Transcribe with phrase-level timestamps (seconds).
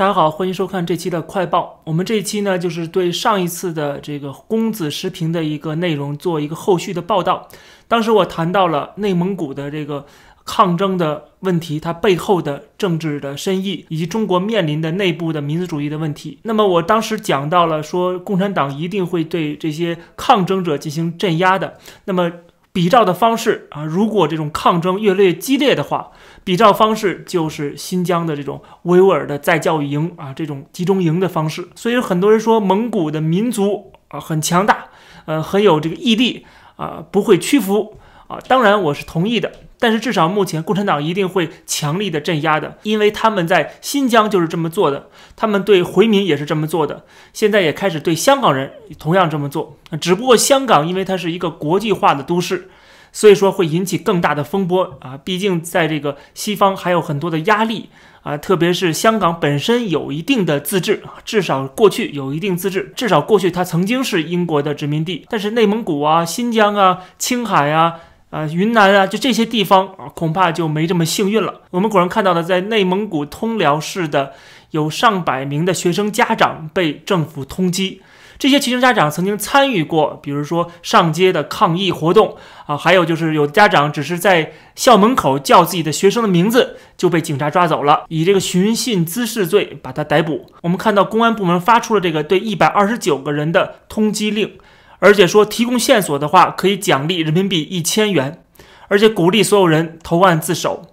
[0.00, 1.82] 大家好，欢迎收看这期的快报。
[1.84, 7.46] 我们这一期呢，就是对上一次的这个公子时评的一个内容做一个后续的报道。
[7.86, 10.06] 当时我谈到了内蒙古的这个
[10.46, 16.38] 抗争的问题，它背后的政治的深意，以及中国面临的内部的民族主义的问题。
[16.44, 21.74] 那么我当时讲到了说，共产党一定会对这些抗争者进行镇压的。
[22.06, 22.32] 那么
[22.72, 26.12] 比照的方式啊，如果这种抗争越来越激烈的话，
[26.44, 31.68] 比照方式就是新疆的这种维吾尔的再教育营啊，这种集中营的方式。
[31.74, 34.86] 所以很多人说蒙古的民族啊很强大，
[35.26, 37.96] 呃很有这个毅力啊，不会屈服
[38.28, 38.38] 啊。
[38.46, 39.50] 当然我是同意的。
[39.80, 49.78] 但是至少目前，共产党一定会强力的镇压的，因为他们在新疆就是这么做的，他们对回民也是这么做的，现在也开始对香港人同样这么做。
[49.98, 52.68] 只不过香港因为它是一个国际化的都市，
[53.10, 55.18] 所以说会引起更大的风波啊。
[55.24, 57.88] 毕竟在这个西方还有很多的压力
[58.22, 65.24] 啊，特别是香港本身有一定的自治，至少过去有一定自治，至少过去它曾经是英国的殖民地。
[65.30, 67.94] 但是内蒙古啊、新疆啊、青海啊。
[68.30, 71.62] 啊，云南啊，就这些地方啊，恐怕就没这么幸运了。
[71.70, 74.32] 我们果然看到的，在内蒙古通辽市的
[74.70, 77.98] 有上百名的学生家长被政府通缉。
[78.38, 90.46] 这些学生家长曾经参与过，比如说上街的抗议活动啊，还有就是有家长只是在校门口叫自己的学生的名字，就被警察抓走了，以这个寻衅滋事罪把他逮捕。
[90.62, 94.52] 我们看到公安部门发出了这个对一百二十九个人的通缉令。
[95.00, 98.42] 而且说提供线索的话，可以奖励人民币一千元，
[98.88, 100.86] 而且鼓励所有人投案自首，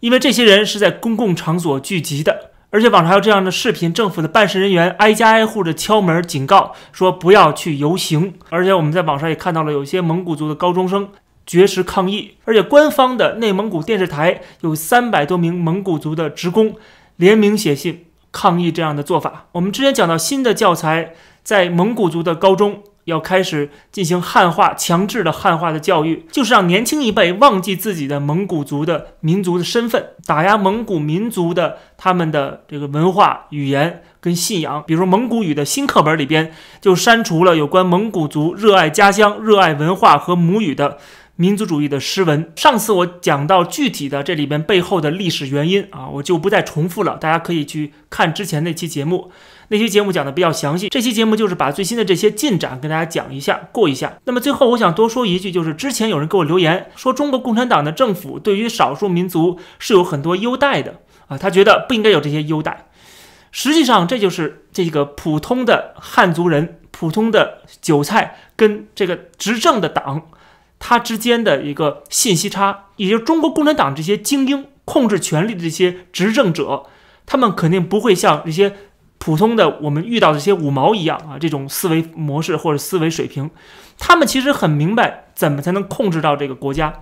[0.00, 2.50] 因为这些人是在公共场所聚集的。
[2.70, 8.34] 而且网上还有这样的视频，政府的办事人员挨家挨户的敲门警告，说不要去游行。
[8.50, 11.08] 而且我们在网上也看到了有些蒙古族的高中生
[11.46, 16.74] 绝食抗议，而且官方的内蒙古电视台有三百多名蒙古族的职工
[17.14, 19.46] 联名写信抗议这样的做法。
[19.52, 22.82] 我们之前讲到新的教材在蒙古族的高中。
[23.06, 34.82] 要开始进行汉化，强制的汉化的教育，就是让年轻一辈忘记自己的蒙古族的民族的身份，打压蒙古民族的他们的这个文化、语言跟信仰。
[34.86, 40.98] 比如蒙古语的新课本里边就删除了有关蒙古族热爱家乡、热爱文化和母语的
[41.36, 42.52] 民族主义的诗文。
[42.56, 49.30] 上次我讲到具体的这里边背后的历史原因啊，我就不再重复了，大家可以去看之前那期节目。
[49.68, 54.14] 那期节目讲的比较详细，这期节目就是把最新的这些进展跟大家讲一下，过一下。
[54.24, 62.86] 那么最后我想多说一句，就是之前有人给我留言说，中国共产党的政府对于少数民族是有很多优待的啊，他觉得不应该有这些优待。
[63.50, 70.28] 实际上，这就是这个普通的汉族人、普通的韭菜跟这个执政的党，
[70.78, 76.84] 他之间的一个信息差，也就是中国共产党这些精英控制权力的这些执政者，
[77.24, 78.76] 他们肯定不会像这些。
[79.18, 83.50] 普通的我们遇到的这些五毛一样啊，这种思维模式或者思维水平，
[83.98, 87.00] 他们其实很明白怎么才能控制到这个国家。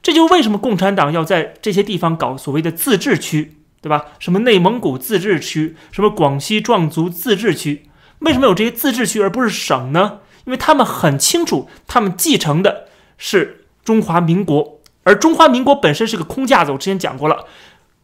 [0.00, 4.06] 这就为什么共产党要在这些地方搞所谓的自治区，对吧？
[4.18, 10.20] 什么内蒙古自治区，什么广西壮族自治区，为什么有这些自治区而不是省呢？
[10.46, 12.85] 因为他们很清楚，他们继承的
[13.18, 16.72] 是中华民国，而中华民国本身是个空架子。
[16.72, 17.46] 我之前讲过了。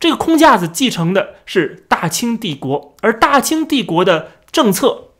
[0.00, 5.10] 这个空架子继承的是大清帝国，而大清帝国的政策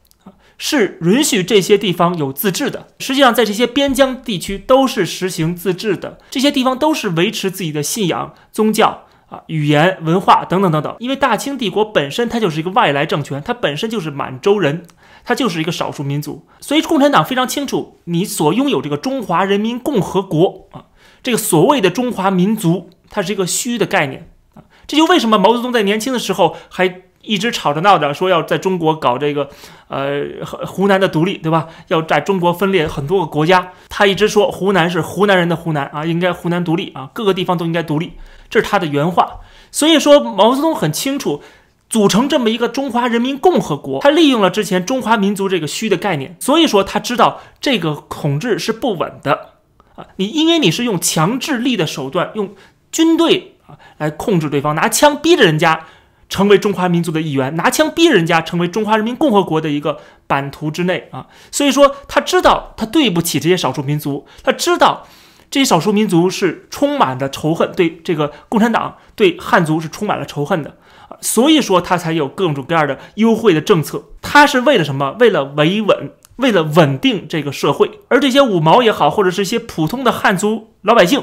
[0.58, 2.88] 是允许这些地方有自治的。
[2.98, 10.94] 实际上，在这些边疆地区都是实行自治的，这些地方都是维持自己的信仰、宗教啊、语言、文化等等等等。
[10.98, 14.84] 因为大清帝国本身它就是一个外来政权，它本身就是满洲人，
[15.24, 20.84] 它就是一个少数民族，所以共产党非常清楚，你所拥有这个中华人民共和国啊，
[21.22, 24.64] 这个所谓的中华民族，它是一个虚的概念啊。
[24.86, 29.48] 这就为什么毛泽东在年轻的时候还一直吵着闹着说要在中国搞这个，
[29.86, 30.24] 呃，
[30.66, 31.68] 湖南的独立，对吧？
[31.86, 33.70] 要在中国分裂很多个国家。
[33.88, 38.14] 他一直说湖南是湖南人的湖南啊，应该湖南独立啊，各个地方都应该独立，
[38.52, 39.40] 这是他的原话。
[39.72, 41.42] 所以说毛泽东很清楚，
[41.88, 49.56] 组成这么一个中华人民共和国，他利用了之前中华民族这个虚的概念，所以说他知道这个统治是不稳的
[49.96, 50.06] 啊。
[50.16, 52.54] 你因为你是用强制力的手段，用
[52.92, 53.78] 军队啊。
[53.96, 55.86] 来控制对方，拿枪逼着人家
[56.28, 61.26] 成为中华民族的一员，拿枪逼人家成为中华人民共和国的一个版图之内啊！
[61.50, 65.06] 所以说，他知道他对不起这些少数民族，他知道
[65.52, 70.78] 这些少数民族是充满了仇恨，对这个共产党、对汉族是充满了仇恨的！
[71.20, 74.02] 所以说，他才有各种各样的优惠的政策。
[74.22, 75.14] 他是为了什么？
[75.20, 78.00] 为了维稳，为了稳定这个社会。
[78.08, 81.22] 而这些五毛也好，或者是一些普通的汉族老百姓。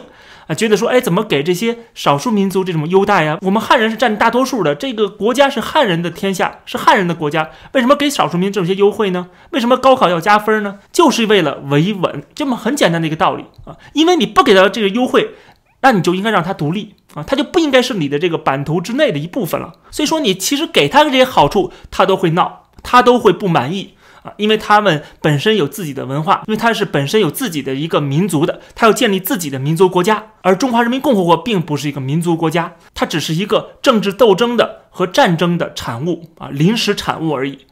[0.50, 3.38] 啊，觉得说，哎，怎么给这些少数民族这种优待呀？
[3.44, 9.28] 我们汉人是占大多数的，这个国家是汉人的天下，是汉人的国家，为什么给少数民族这些优惠呢？
[9.52, 10.80] 为什么高考要加分呢？
[10.92, 13.78] 就是为了维稳，这么很简单的一个道理啊！
[13.94, 15.36] 因为你不给他这个优惠，
[15.82, 19.74] 那你就应该让他独立啊，他就不应该是你的这个版图之内的一部分了。
[19.92, 23.94] 所以说，你其实给他的这些好处，他都会闹，他都会不满意。
[24.38, 30.32] 因为他们本身有自己的文化，因为他是本身有自己的一个民族的，他要建立自己的民族国家。
[30.42, 37.66] 而中华人民共和国并不是一个民族国家，它只是一个政治斗争的和战争的产物啊，临时产物而已。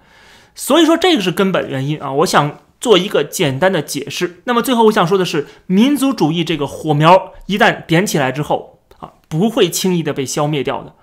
[0.53, 4.41] 所以说这个是根本原因啊，我想做一个简单的解释。
[4.45, 10.93] 那么最后我想说的是，民族主义这个火苗一旦点起来之后啊，不会轻易的被消灭掉的。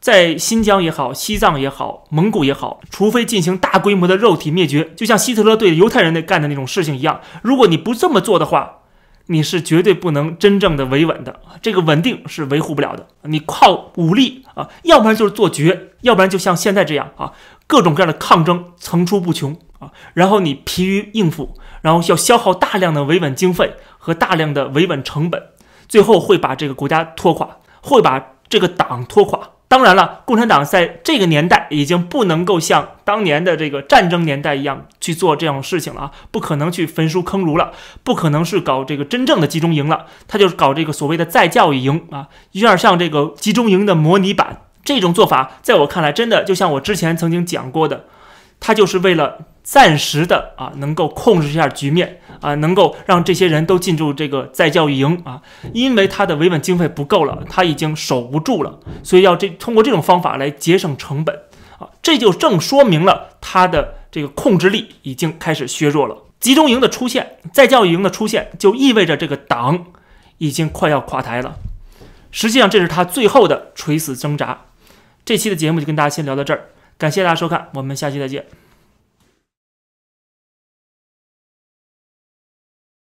[0.00, 8.78] 在新疆也好，西藏也好，蒙古也好，除非进行大规模的肉体灭绝，就像希特勒对犹太人那干的那种事情一样，如果你不这么做的话，
[9.26, 13.08] 你是绝对不能真正的维稳的，这个稳定是维护不了的。
[13.22, 17.32] 你靠武力啊，要不然就是做绝，要不然就像现在这样啊，
[17.66, 25.42] 各种各样的抗争层出不穷啊，然后你疲于应付，然后要消耗大量的维稳经费和大量的维稳成本，
[25.88, 29.50] 最后会把这个国家拖垮，会把这个党拖垮。
[29.68, 37.72] 当然了，共产党在这个年代已经不能够像当年的这个战争年代一样去做这样的事情了啊，不可能去焚书坑儒了，
[38.04, 44.62] 不可能是搞这个真正的集中营了，他就是搞这个所谓的再教育营啊，有点像这个集中营的模拟版。
[44.84, 48.04] 这种做法，在我看来，真的就像我之前曾经讲过的，
[48.60, 49.38] 他就是为了。
[49.66, 55.42] 暂时的啊，能够控制一下局面啊，能够让这些人都进入这个再教育营啊，
[55.74, 61.34] 因为他的维稳经费不够了，他已经守不住了，所以要这通过这种方法来节省成本
[61.80, 66.16] 啊，这就正说明了他的这个控制力已经开始削弱了。
[66.38, 69.86] 集中营的出现，再教育营的出现，就意味着这个党
[70.38, 71.56] 已经快要垮台了。
[72.30, 74.66] 实际上，这是他最后的垂死挣扎。
[75.24, 76.66] 这期的节目就跟大家先聊到这儿，
[76.96, 78.44] 感谢大家收看，我们下期再见。